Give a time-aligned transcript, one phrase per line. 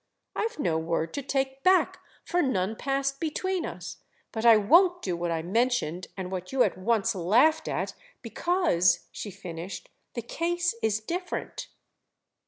[0.35, 3.97] "I've no word to take back, for none passed between us;
[4.31, 7.93] but I won't do what I mentioned and what you at once laughed at
[8.23, 11.67] Because," she finished, "the case is different."